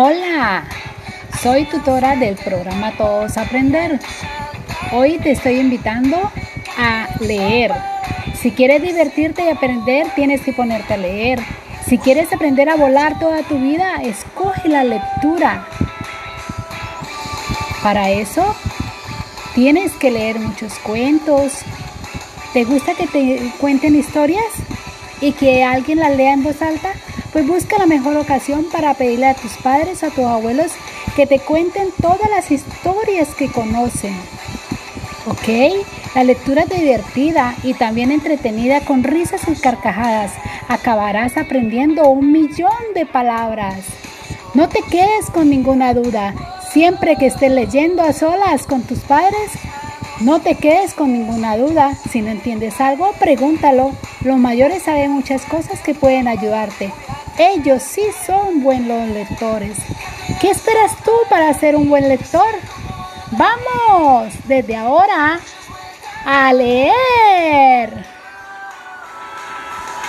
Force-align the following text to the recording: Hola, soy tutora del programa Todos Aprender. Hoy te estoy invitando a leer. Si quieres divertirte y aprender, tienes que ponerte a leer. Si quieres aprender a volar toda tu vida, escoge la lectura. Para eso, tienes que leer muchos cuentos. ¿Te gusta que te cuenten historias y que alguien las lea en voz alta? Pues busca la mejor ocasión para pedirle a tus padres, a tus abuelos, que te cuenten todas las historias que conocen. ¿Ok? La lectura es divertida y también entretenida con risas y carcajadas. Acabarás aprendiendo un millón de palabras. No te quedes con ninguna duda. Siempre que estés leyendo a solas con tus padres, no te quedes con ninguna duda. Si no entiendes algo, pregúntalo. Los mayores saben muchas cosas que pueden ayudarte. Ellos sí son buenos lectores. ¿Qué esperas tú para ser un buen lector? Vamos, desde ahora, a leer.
Hola, 0.00 0.62
soy 1.42 1.64
tutora 1.64 2.14
del 2.14 2.36
programa 2.36 2.92
Todos 2.96 3.36
Aprender. 3.36 3.98
Hoy 4.92 5.18
te 5.18 5.32
estoy 5.32 5.58
invitando 5.58 6.30
a 6.78 7.08
leer. 7.18 7.72
Si 8.40 8.52
quieres 8.52 8.80
divertirte 8.80 9.44
y 9.44 9.48
aprender, 9.48 10.06
tienes 10.14 10.42
que 10.42 10.52
ponerte 10.52 10.94
a 10.94 10.98
leer. 10.98 11.40
Si 11.84 11.98
quieres 11.98 12.32
aprender 12.32 12.68
a 12.68 12.76
volar 12.76 13.18
toda 13.18 13.42
tu 13.42 13.58
vida, 13.58 13.96
escoge 14.04 14.68
la 14.68 14.84
lectura. 14.84 15.66
Para 17.82 18.10
eso, 18.10 18.54
tienes 19.56 19.90
que 19.94 20.12
leer 20.12 20.38
muchos 20.38 20.78
cuentos. 20.78 21.54
¿Te 22.52 22.62
gusta 22.62 22.94
que 22.94 23.08
te 23.08 23.50
cuenten 23.58 23.96
historias 23.96 24.46
y 25.20 25.32
que 25.32 25.64
alguien 25.64 25.98
las 25.98 26.16
lea 26.16 26.34
en 26.34 26.44
voz 26.44 26.62
alta? 26.62 26.92
Pues 27.32 27.46
busca 27.46 27.78
la 27.78 27.86
mejor 27.86 28.16
ocasión 28.16 28.66
para 28.72 28.94
pedirle 28.94 29.26
a 29.26 29.34
tus 29.34 29.52
padres, 29.58 30.02
a 30.02 30.10
tus 30.10 30.24
abuelos, 30.24 30.72
que 31.14 31.26
te 31.26 31.38
cuenten 31.38 31.88
todas 32.00 32.30
las 32.30 32.50
historias 32.50 33.34
que 33.34 33.50
conocen. 33.50 34.16
¿Ok? 35.26 35.84
La 36.14 36.24
lectura 36.24 36.62
es 36.62 36.70
divertida 36.70 37.54
y 37.62 37.74
también 37.74 38.10
entretenida 38.10 38.80
con 38.80 39.04
risas 39.04 39.42
y 39.46 39.54
carcajadas. 39.54 40.32
Acabarás 40.68 41.36
aprendiendo 41.36 42.08
un 42.08 42.32
millón 42.32 42.94
de 42.94 43.04
palabras. 43.04 43.84
No 44.54 44.68
te 44.70 44.80
quedes 44.82 45.26
con 45.32 45.50
ninguna 45.50 45.92
duda. 45.92 46.34
Siempre 46.72 47.16
que 47.16 47.26
estés 47.26 47.52
leyendo 47.52 48.02
a 48.02 48.14
solas 48.14 48.66
con 48.66 48.82
tus 48.82 49.00
padres, 49.00 49.52
no 50.20 50.40
te 50.40 50.54
quedes 50.54 50.94
con 50.94 51.12
ninguna 51.12 51.56
duda. 51.56 51.94
Si 52.10 52.22
no 52.22 52.30
entiendes 52.30 52.80
algo, 52.80 53.12
pregúntalo. 53.20 53.92
Los 54.22 54.38
mayores 54.38 54.82
saben 54.82 55.12
muchas 55.12 55.44
cosas 55.44 55.80
que 55.80 55.94
pueden 55.94 56.26
ayudarte. 56.26 56.92
Ellos 57.38 57.84
sí 57.84 58.02
son 58.26 58.64
buenos 58.64 59.08
lectores. 59.10 59.78
¿Qué 60.40 60.50
esperas 60.50 60.96
tú 61.04 61.12
para 61.30 61.54
ser 61.54 61.76
un 61.76 61.88
buen 61.88 62.08
lector? 62.08 62.48
Vamos, 63.30 64.34
desde 64.48 64.74
ahora, 64.74 65.38
a 66.24 66.52
leer. 66.52 67.97